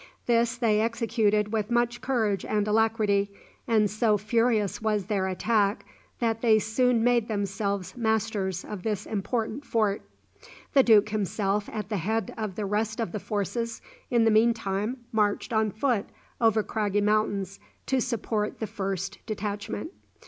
This 0.25 0.57
they 0.57 0.81
executed 0.81 1.53
with 1.53 1.69
much 1.69 2.01
courage 2.01 2.43
and 2.43 2.67
alacrity, 2.67 3.29
and 3.67 3.87
so 3.87 4.17
furious 4.17 4.81
was 4.81 5.05
their 5.05 5.27
attack, 5.27 5.85
that 6.17 6.41
they 6.41 6.57
soon 6.57 7.03
made 7.03 7.27
themselves 7.27 7.95
masters 7.95 8.65
of 8.65 8.81
this 8.81 9.05
important 9.05 9.63
fort. 9.63 10.01
The 10.73 10.81
Duke 10.81 11.09
himself, 11.09 11.69
at 11.71 11.89
the 11.89 11.97
head 11.97 12.33
of 12.35 12.55
the 12.55 12.65
rest 12.65 12.99
of 12.99 13.11
the 13.11 13.19
forces, 13.19 13.79
in 14.09 14.25
the 14.25 14.31
meantime 14.31 15.05
marched 15.11 15.53
on 15.53 15.69
foot 15.69 16.07
over 16.41 16.63
craggy 16.63 17.01
mountains 17.01 17.59
to 17.85 18.01
support 18.01 18.59
the 18.59 18.65
first 18.65 19.19
detachment. 19.27 19.91